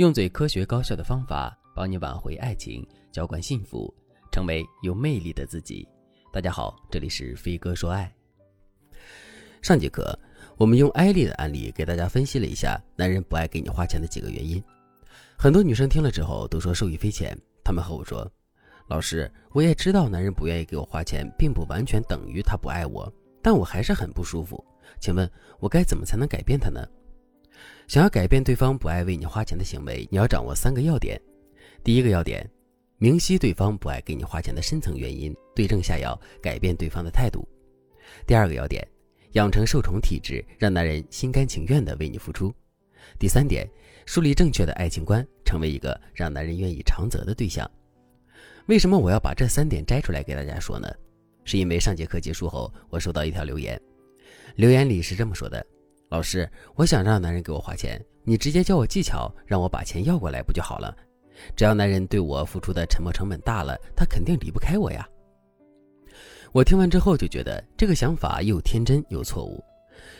[0.00, 3.94] 用最科学高效的方法帮你挽回爱情，浇灌幸福，
[4.32, 5.86] 成为有魅力的自己。
[6.32, 8.10] 大家好，这里是飞哥说爱。
[9.60, 10.18] 上节课
[10.56, 14.64] 我们用艾丽的案例给大家分析了一下男人不爱给你花钱的几个原因。
[15.36, 18.26] 很多女生听了之后都说受益匪浅，她们和我说
[18.88, 23.12] ：“老师，我也知道男人不愿意给我花钱，并不完全等于他不爱我，
[23.42, 24.64] 但我还是很不舒服。
[24.98, 26.80] 请问，我该怎么才能改变他呢？”
[27.86, 31.20] 想要改变对方不爱为你花钱的行为，你要掌握三个要点。
[31.82, 32.48] 第一个要点，
[32.98, 37.46] 明晰对方不爱给你花钱的深层原因，对症下药，改变对方的态度。
[38.26, 38.86] 第二个要点，
[39.32, 42.52] 养成受宠体质，让男人心甘情愿地为你付出。
[43.18, 43.68] 第三点，
[44.06, 47.68] 树立正确的爱情观，成为一个让男人愿意长择的对象。
[48.66, 50.88] 为什么我要把这三点摘出来给大家说呢？
[51.44, 53.80] 是因为上节课结束后，我收到一条留言，
[54.54, 55.64] 留言里是这么说的。
[56.10, 60.92] 老师，我想让男人给我花钱，你直接教我技巧，让我把钱要过来不就好了？
[61.54, 65.08] 只要男人对我付出的沉没成本大了，他肯定离不开我呀。
[66.50, 69.62] 我听完之后就觉得这个想法又天真又错误。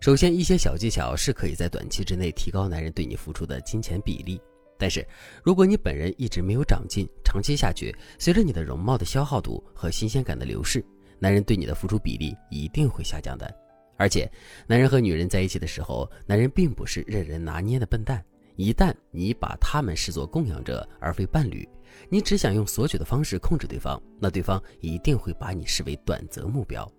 [0.00, 4.40] 首先，一些小技巧是可以在短期之内提高男人对你付出的金钱比例，
[4.76, 5.06] 但是
[5.44, 10.84] 如果你本人一直没有长进，长期下去，随着你的容貌的消耗度和新鲜感的流逝，
[11.20, 13.48] 男人对你的付出比例一定会下降的。
[13.96, 14.30] 而且，
[14.66, 18.22] 男人和女人在一起的时候，男人并不是任人拿捏的笨蛋。
[18.56, 21.68] 一旦你把他们视作供养者而非伴侣，
[22.08, 26.90] 你只想用索取的方式控制对方，那对方一定会把你视为短择目标。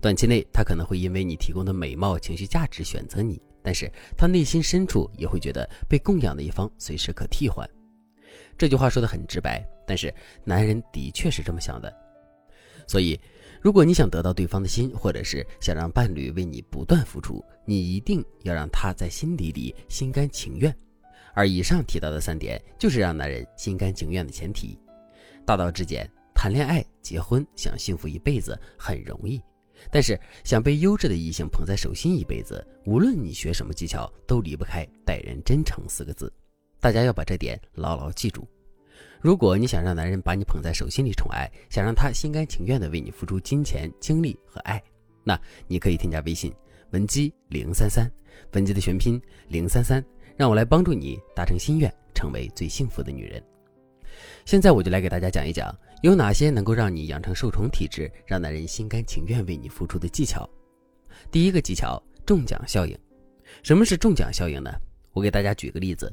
[0.00, 7.68] 短期内，他可能会因为你提供的美貌、情绪价值选择你，但是他内心深处也会觉得被供养的一方随时可替换。
[8.56, 10.12] 这句话说的很直白，但是
[10.44, 11.92] 男人的确是这么想的，
[12.86, 13.18] 所以。
[13.60, 20.74] 如果你想得到对方的心，或者是想让伴侣为你不断付出，你一定要让他在心底里心甘情愿。
[21.34, 24.78] 而以上提到的三点，就是让男人心甘情愿的前提。
[25.44, 29.40] 大道至简，谈恋爱、结婚，想幸福一辈子很容易，
[29.90, 36.32] 但是想被优质的异性捧在手心一辈子，无论你学什么技巧，都离不开待人真诚四个字。
[36.80, 38.46] 大家要把这点牢牢记住。
[39.20, 44.82] 如果你想让男人把你捧在手心里宠爱，想让他心甘情愿地为你付出金钱、精力和爱，
[45.24, 46.52] 那你可以添加微信
[46.90, 48.10] 文姬零三三，
[48.52, 50.04] 文姬的全拼零三三，
[50.36, 53.42] 让我来帮助你达成心愿，成为最幸福的女人。
[54.44, 60.48] 现在我就来给大家讲一讲有哪些能够让你养成受宠体质，让男人心甘情愿为你付出的技巧。
[61.30, 62.96] 第一个技巧：中奖效应。
[63.62, 64.70] 什么是中奖效应呢？
[65.12, 66.12] 我给大家举个例子。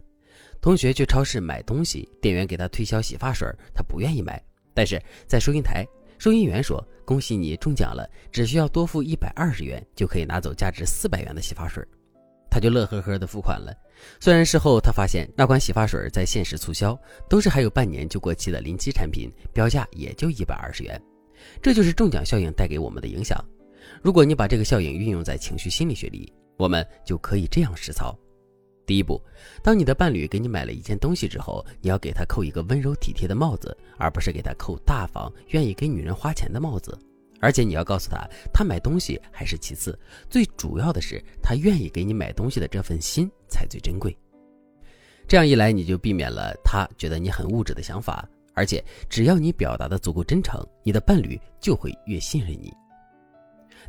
[0.62, 4.42] 同学去超市买东西，店员给他推销洗发水，他不愿意买。
[4.74, 5.86] 但是在收银台，
[6.18, 11.84] 收银员说：“恭喜你中奖了，只需要多付一百二十元，就可以拿走价值四百元的洗发水。”
[12.50, 13.74] 他就乐呵呵的付款了。
[14.20, 16.98] 虽然事后他发现那款洗发水在限时促销，
[17.30, 21.02] 都是还有半年就过期的临期产品，标价也就一百二十元。
[21.62, 23.38] 这就是中奖效应带给我们的影响。
[24.02, 28.18] 如果你把这个效应运用在情绪心理学里，我们就可以这样实操。
[28.86, 29.22] 第一步，
[29.64, 36.98] 当你的伴侣给你买了一件东西之后，你要给他扣一个温柔体贴的帽子，而不是给他扣大方、愿意给女人花钱的帽子。
[37.42, 39.98] 而且你要告诉他，他买东西还是其次，
[40.30, 44.16] 最主要的是他愿意给你买东西的这份心才最珍贵。
[45.28, 48.28] 这样一来，你就避免了他觉得你很物质的想法。
[48.58, 52.74] 而且只要你表达的足够真诚，你的伴侣就会越信任你。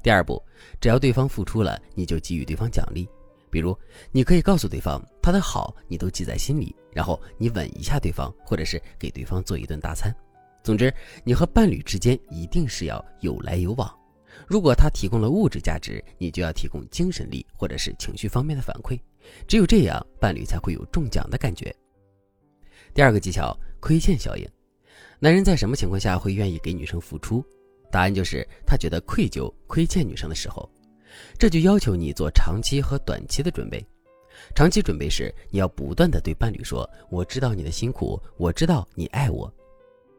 [0.02, 0.42] 第二步，
[0.80, 3.08] 只要对方付出了，你就给予对方奖励。
[3.56, 3.74] 比如，
[4.12, 10.14] 你可以告诉对方他的好你都记在心里，然后你吻一下对方，或者是给对方做一顿大餐。
[10.62, 10.92] 总之，
[11.24, 13.90] 你和伴侣之间一定是要有来有往。
[14.46, 19.00] 如果他提供了物质价值，你就要提供精神力或者是情绪方面的反馈。
[19.48, 21.74] 只有这样，伴侣才会有中奖的感觉。
[22.92, 24.46] 第二个技巧：亏欠效应。
[25.18, 27.42] 男人在什么情况下会愿意给女生付出？
[27.90, 30.70] 答案就是他觉得愧疚、亏欠女生的时候。
[31.38, 33.84] 这就要求你做长期和短期的准备。
[34.54, 39.52] 长期准备时，你要不断的对伴侣说：“我知道你的辛苦，我知道你爱我。”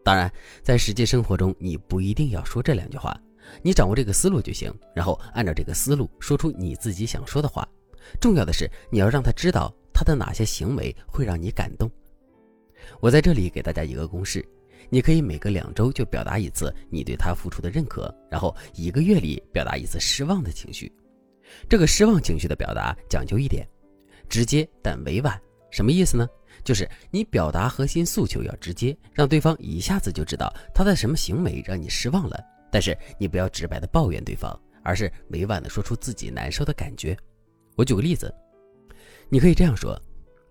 [0.03, 0.31] 当然，
[0.63, 3.15] 在实际生活中，你不一定要说这两句话，
[3.61, 4.73] 你掌握这个思路就行。
[4.95, 7.67] 然后按照这个思路说出你自己想说的话。
[8.19, 11.91] 重要的是，你要让他知道他的哪些行为会让你感动。
[12.99, 14.43] 我在这里给大家一个公式。
[14.89, 20.91] 你可以每隔两周就表达一次你对他付出的认可，然后一个月里表达一次失望的情绪。
[21.69, 23.67] 这个失望情绪的表达讲究一点，
[24.29, 25.39] 直接但委婉。
[25.69, 26.27] 什么意思呢？
[26.63, 32.43] 就是你表达核心诉求要直接，让对方一下子就知道他的什么行为让你失望了。
[32.71, 37.15] 但是你不要直白的抱怨对方，而是委婉的说出自己难受的感觉。
[37.75, 38.33] 我举个例子，
[39.29, 40.01] 你可以这样说：“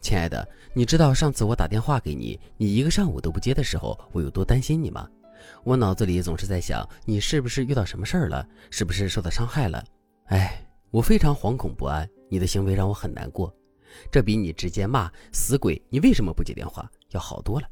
[0.01, 5.09] 亲爱的，你知道上次我打电话给你，你一个上午都不接的时候，我有多担心你吗？
[5.65, 8.47] 我脑子里总是在想，你是不是遇到什么事儿了？
[8.71, 9.85] 是不是受到伤害了？
[10.27, 13.53] 哎，我非常惶恐不安，你的行为让我很难过，
[14.11, 17.69] 这比你直接骂死鬼，你为什么不接电话要好多了。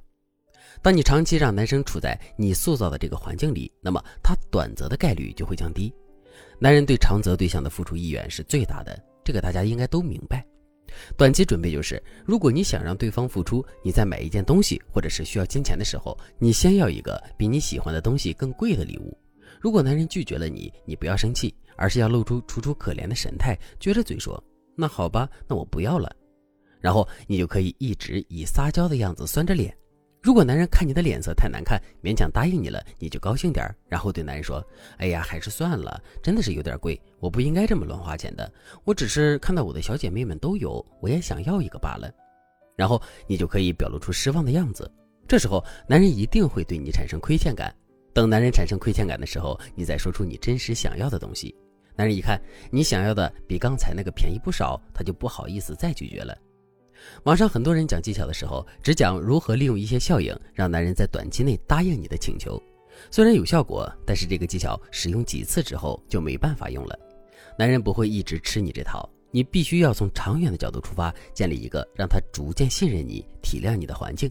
[0.83, 5.95] 当你长期让男生处在你塑造的这个环境里，那么他短则的概率就会降低。
[6.59, 10.45] 男人对长则对象的付出意愿是最大的，这个大家应该都明白。
[11.17, 19.17] 短期准备就是，如果你想让对方付出，你在买一件东西或者是需要金钱的时候，你先要一个比你喜欢的东西更贵的礼物。
[19.61, 24.43] 如果男人拒绝了你，你不要生气，而是要露出楚楚可怜的神态，撅着嘴说
[24.77, 26.15] ：“那好吧，那我不要了。”
[26.81, 29.75] 然后你就可以一直以撒娇的样子酸着脸。
[30.25, 34.67] 如果男人看你的脸色太难看，勉强答应你了，你就高兴点然后对男人说
[34.97, 38.51] ：“哎呀，还是算了，真的是有点贵，我不应该这么乱花钱的。
[38.85, 42.11] 我只是看到我的小姐妹们都有，我也想要一个罢了。”
[42.75, 44.91] 然后你就可以表露出失望的样子。
[45.29, 47.71] 这时候男人一定会对你产生亏欠感。
[48.15, 51.55] 等男人产生亏欠感的时候，你再说出你真实想要的东西。
[51.95, 52.41] 男人一看
[52.71, 56.35] 你想要的比刚才那个便宜不少，他就不好意思再拒绝了。
[57.25, 62.63] 网上很多人讲技巧的时候，只讲如何利用一些效应，让男人在短期内答应你的请求。
[63.11, 66.99] 虽然有效果，但是这个技巧使用几次之后就没办法用了。
[67.59, 74.31] 男人不会一直吃你这套，你必须要从长远的角度出发，建立一个让他逐渐信任你、体谅你的环境，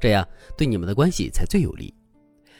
[0.00, 0.26] 这样
[0.56, 1.92] 对你们的关系才最有利。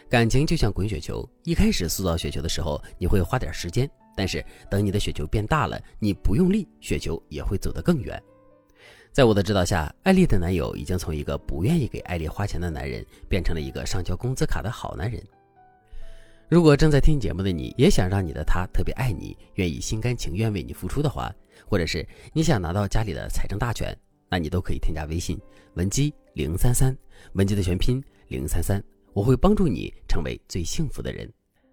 [0.09, 8.21] 感情就像滚雪球，一开始塑造雪球的时候，你会花点时间，但是等你的雪球变大了，你不用力，雪球也会走得更远。
[9.13, 15.21] 在我的指导下，艾丽的男友已经从一个不愿意给艾丽花钱的男人，变成了一个上交工资卡的好男人。
[16.49, 21.33] 如果正在听节目的你也想让你的他特别爱你，愿意心甘情愿为你付出的话，
[21.67, 23.97] 或者是你想拿到家里的财政大权，
[24.29, 25.37] 那你都可以添加微信
[25.75, 26.97] 文姬零三三，
[27.33, 31.29] 文姬的全拼零三三，我会帮助你成为最幸福的人。